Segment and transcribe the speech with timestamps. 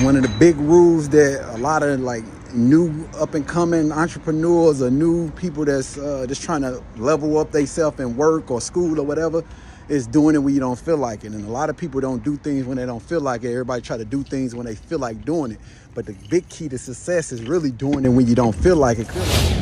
[0.00, 4.82] one of the big rules that a lot of like new up and coming entrepreneurs
[4.82, 8.98] or new people that's uh, just trying to level up themselves in work or school
[8.98, 9.44] or whatever
[9.88, 11.32] is doing it when you don't feel like it.
[11.32, 13.52] And a lot of people don't do things when they don't feel like it.
[13.52, 15.58] Everybody try to do things when they feel like doing it.
[15.94, 18.98] But the big key to success is really doing it when you don't feel like
[18.98, 19.53] it.